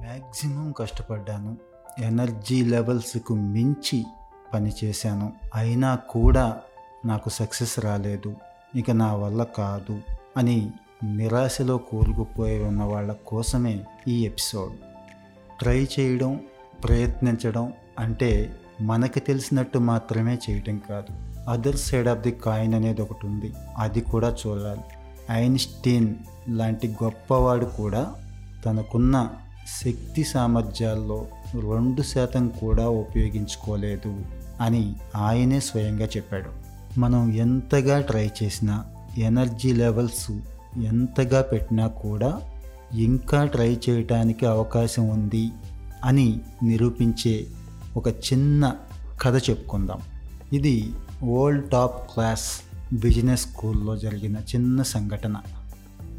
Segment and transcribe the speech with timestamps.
[0.00, 1.56] Maximum కష్టపడ్డాను.
[1.98, 4.06] Energy లెవెల్స్కు మించి
[4.54, 6.56] పనిచేశాను అయినా కూడా
[7.04, 8.34] నాకు సక్సెస్ రాలేదు.
[8.74, 10.00] ఇక నా వల్ల కాదు
[10.36, 10.70] అని
[11.04, 14.72] నిరాశలో కూరుకుపోయి ఉన్న వాళ్ళ కోసమే ఈ ఎపిసోడ్.
[15.60, 16.40] ట్రై చేయడం
[16.84, 21.40] ప్రయత్నించడం అంటే మనకి తెలిసినట్టు మాత్రమే చేయటం కాదు.
[21.50, 23.54] Other side of the coin అనేది ఒకటి ఉంది.
[23.78, 24.80] అది కూడా చూడాలి.
[25.30, 26.14] ఐన్స్టీన్
[26.48, 28.14] లాంటి గొప్పవాడు కూడా
[28.66, 29.30] తనకున్న
[29.68, 34.20] శక్తి సామర్థ్యాల్లో రెండు శాతం కూడా ఉపయోగించుకోలేదు
[34.60, 36.50] అని ఆయనే స్వయంగా చెప్పాడు.
[37.00, 38.84] మనం ఎంతగా ట్రై చేసినా
[39.18, 40.30] ఎనర్జీ లెవెల్స్
[40.84, 42.40] ఎంతగా పెట్టినా కూడా
[42.92, 45.50] ఇంకా ట్రై చేయటానికి అవకాశం ఉంది
[46.04, 47.46] అని నిరూపించే
[47.96, 48.74] ఒక చిన్న
[49.22, 49.98] కథ చెప్పుకుందాం.
[50.52, 50.92] ఇది
[51.24, 52.50] వరల్డ్ టాప్ క్లాస్
[52.94, 55.36] బిజినెస్ స్కూల్లో జరిగిన చిన్న సంఘటన.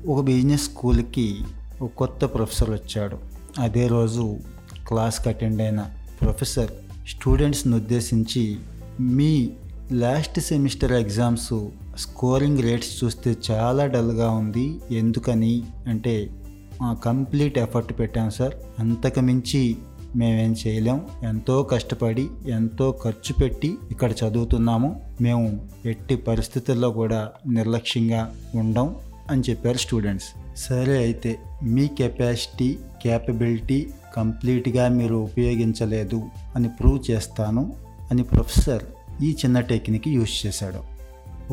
[0.08, 1.38] ఒక బిజినెస్ స్కూల్కి
[1.82, 3.31] ఒక కొత్త ప్రొఫెసర్ వచ్చాడు.
[3.60, 4.38] అదే రోజు
[4.88, 5.86] క్లాస్కి అటెండ్ అయిన
[6.22, 6.72] ప్రొఫెసర్
[7.08, 8.58] స్టూడెంట్స్ని ఉద్దేశించి
[9.00, 9.50] మీ
[9.92, 14.80] last semester exams scoring rates చూస్తే చాలా డల్గా ఉంది.
[14.92, 16.30] ఎందుకని అంటే
[16.84, 18.54] కంప్లీట్ ఎఫర్ట్ పెట్టాం సార్.
[18.80, 19.76] అంతకు మించి
[20.16, 21.02] మేమేం చేయలేం.
[21.24, 25.02] ఎంతో కష్టపడి ఎంతో ఖర్చు పెట్టి ఇక్కడ చదువుతున్నాము.
[25.22, 28.96] మేము ఎట్టి పరిస్థితుల్లో కూడా నిర్లక్ష్యంగా ఉండం.
[29.30, 30.28] అని చెప్పారు స్టూడెంట్స్.
[30.58, 37.76] సరే అయితే మీ కెపాసిటీ క్యాపబిలిటీ కంప్లీట్గా మీరు ఉపయోగించలేదు అని ప్రూవ్ చేస్తాను
[38.12, 38.84] అని ప్రొఫెసర్
[39.24, 40.92] ఈ చిన్న టెక్నిక్ యూజ్ చేశాడు.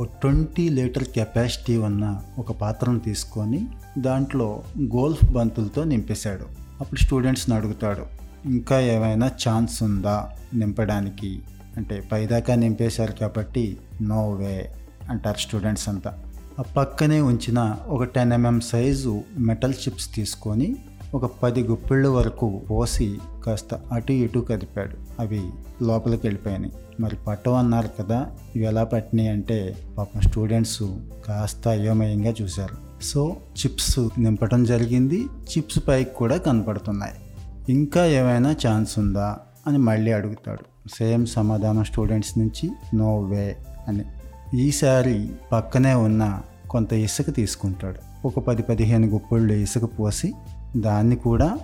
[0.00, 3.66] ఓ ట్వంటీ లీటర్ కెపాసిటీ ఉన్న ఒక పాత్రను తీసుకొని
[3.98, 6.46] దాంట్లో గోల్ఫ్ బంతులతో నింపేశాడు.
[6.80, 8.06] అప్పుడు స్టూడెంట్స్ని అడుగుతాడు
[8.44, 11.40] ఇంకా ఏమైనా ఛాన్స్ ఉందా నింపడానికి?
[11.76, 14.70] అంటే పైదాకా నింపేశారు కాబట్టి నో వే
[15.10, 16.24] అంటారు స్టూడెంట్స్ అంతా.
[16.62, 20.76] పక్కనే ఉంచిన ఒక ten MM size metal chips తీసుకొని
[21.14, 25.20] ఒక పది గుప్పిళ్ళ వరకు పోసి కాస్త అటు ఇటు కదిపాడు.
[25.20, 25.50] అవి
[25.82, 26.72] లోపలికి వెళ్ళిపోయినాయి.
[27.00, 28.26] మరి పట్టవన్నారు కదా
[28.56, 30.82] ఇవి ఎలా పట్టినాయి అంటే పాపం స్టూడెంట్స్
[31.28, 33.04] కాస్త అయోమయంగా చూశారు.
[33.04, 35.24] సో చిప్స్ నింపడం జరిగింది.
[35.24, 37.14] చిప్స్ పైకి కూడా కనపడుతున్నాయి.
[37.72, 40.94] ఇంకా ఏమైనా ఛాన్స్ ఉందా అని మళ్ళీ అడుగుతాడు.
[40.98, 43.56] సేమ్ సమాధానం స్టూడెంట్స్ నుంచి నో వే
[43.88, 44.04] అని.
[44.54, 48.26] ఈసారి పక్కనే ఉన్న కొంత ఇసుక తీసుకుంటాడు.
[48.26, 50.34] ఒక పది పదిహేను గుప్పిళ్ళు ఇసుక పోసి
[50.76, 51.58] దాన్ని కూడా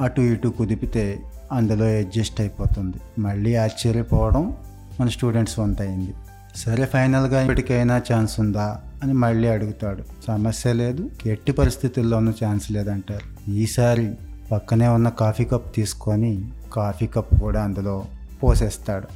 [0.00, 1.18] అటు ఇటు కుదిపితే
[1.52, 2.96] అందులో అడ్జస్ట్ అయిపోతుంది.
[3.20, 4.56] మళ్ళీ ఆశ్చర్యపోవడం
[5.00, 6.14] మన స్టూడెంట్స్ వంత అయింది.
[6.56, 10.04] సరే ఫైనల్గా ఇప్పటికైనా ఛాన్స్ ఉందా అని మళ్ళీ అడుగుతాడు.
[10.26, 13.50] సమస్య లేదు ఎట్టి పరిస్థితుల్లోనూ ఛాన్స్ లేదంటారు.
[13.50, 14.14] ఈసారి
[14.52, 18.04] పక్కనే ఉన్న కాఫీ కప్ తీసుకొని కాఫీ కప్ కూడా అందులో
[18.42, 19.08] పోసేస్తాడు.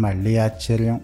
[0.00, 1.00] మళ్ళీ ఆశ్చర్యం.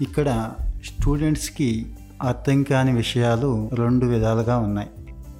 [0.00, 0.50] ఇక్కడ
[0.84, 1.86] స్టూడెంట్స్కి
[2.22, 4.88] అర్థం కాని విషయాలు రెండు విధాలుగా ఉన్నాయి.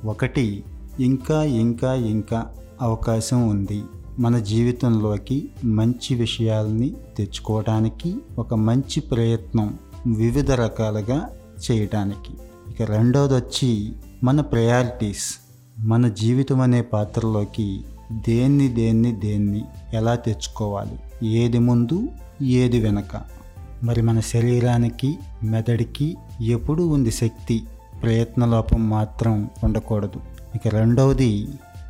[0.05, 0.65] ఒకటి
[1.01, 2.47] ఇంకా ఇంకా ఇంకా
[2.83, 3.83] అవకాశం ఉంది.
[4.19, 11.31] మన జీవితంలోకి మంచి విషయాల్ని తెచ్చుకోవడానికి ఒక మంచి ప్రయత్నం వివిధ రకాలుగా
[11.71, 12.33] చేయటానికి.
[12.71, 13.93] ఇక రెండవది వచ్చి
[14.25, 15.35] మన ప్రయారిటీస్.
[15.79, 17.81] మన జీవితం అనే పాత్రలోకి
[18.13, 19.65] దేన్ని దేన్ని దేన్ని
[19.95, 21.29] ఎలా తెచ్చుకోవాలి?
[21.29, 22.09] ఏది ముందు
[22.43, 23.36] ఏది వెనక?
[23.83, 27.65] మరి మన శరీరానికి మెదడికి ఎప్పుడు ఉంది శక్తి?
[28.03, 30.21] ప్రయత్నలోపం మాత్రం ఉండకూడదు.
[30.55, 31.49] ఇక రెండవది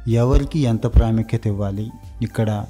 [0.09, 1.91] ఎవరికి ఎంత ప్రాముఖ్యత ఇవ్వాలి?
[2.23, 2.65] ఇక్కడ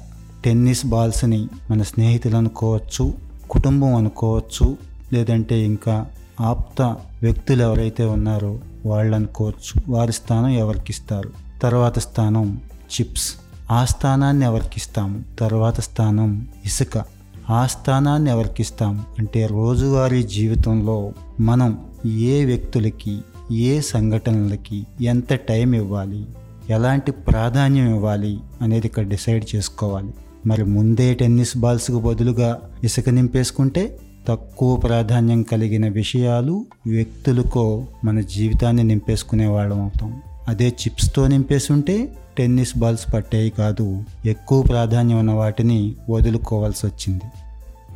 [0.45, 3.13] టెన్నిస్ బాల్స్ని మన స్నేహితులు అనుకోవచ్చు
[3.49, 4.77] కుటుంబం అనుకోవచ్చు
[5.13, 6.05] లేదంటే ఇంకా
[6.41, 6.81] ఆప్త
[7.21, 11.31] వ్యక్తులు ఎవరైతే ఉన్నారో వాళ్ళు అనుకోవచ్చు వారి స్థానం ఎవరికి ఇస్తారు?
[11.61, 13.33] తర్వాత స్థానం చిప్స్.
[13.71, 15.23] ఆ స్థానాన్ని ఎవరికి ఇస్తాము?
[15.39, 17.16] తర్వాత స్థానం ఇసుక.
[17.49, 23.19] ఆ స్థానాన్ని ఎవరికిస్తాం అంటే రోజువారీ జీవితంలో మనం ఏ వ్యక్తులకి
[23.51, 26.25] ఏ సంఘటనలకి ఎంత టైం ఇవ్వాలి?
[26.69, 30.09] ఎలాంటి ప్రాధాన్యం ఇవ్వాలి అనేది ఇక్కడ డిసైడ్ చేసుకోవాలి.
[30.45, 39.47] మరి ముందే టెన్నిస్ బాల్స్కు బదులుగా ఇసుక నింపేసుకుంటే తక్కువ ప్రాధాన్యం కలిగిన విషయాలు వ్యక్తులకో మన జీవితాన్ని నింపేసుకునే
[39.47, 40.21] వాళ్ళం అవుతాం.
[40.47, 44.03] అదే చిప్స్తో నింపేసి ఉంటే టెన్నిస్ బాల్స్ పట్టేవి కాదు.
[44.25, 47.23] ఎక్కువ ప్రాధాన్యం ఉన్న వాటిని వదులుకోవాల్సి వచ్చింది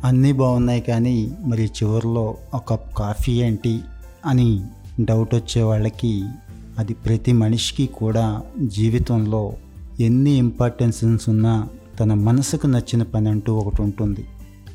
[0.04, 3.80] అన్నీ బాగున్నాయి కానీ మరి చివరిలో ఒక కప్ కాఫీ ఏంటి
[4.26, 4.60] అని
[5.00, 6.24] డౌట్ వచ్చే వాళ్ళకి
[6.78, 9.52] అది ప్రతి మనిషికి కూడా జీవితంలో
[10.00, 11.68] ఎన్ని ఇంపార్టెన్సెన్స్ ఉన్నా
[12.00, 14.24] తన మనసుకు నచ్చిన పని అంటూ ఒకటి ఉంటుంది.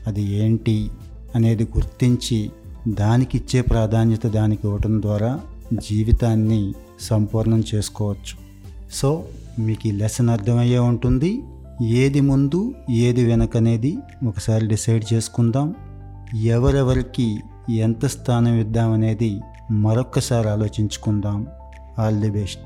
[0.07, 0.91] అది ఏంటి
[1.35, 2.51] అనేది గుర్తించి
[2.87, 5.39] దానికిచ్చే ప్రాధాన్యత దానికి ఇవ్వటం ద్వారా
[5.73, 8.37] జీవితాన్ని సంపూర్ణం చేసుకోవచ్చు.
[8.91, 9.25] సో
[9.59, 11.43] మీకు ఈ లెసన్ అర్థమయ్యే ఉంటుంది.
[11.81, 13.97] ఏది ముందు ఏది వెనకనేది
[14.27, 15.75] ఒకసారి డిసైడ్ చేసుకుందాం.
[16.43, 17.39] ఎవరెవరికి
[17.69, 19.41] ఎంత స్థానం ఇద్దామనేది
[19.71, 21.47] మరొక్కసారి ఆలోచించుకుందాం.
[21.99, 22.61] All the best.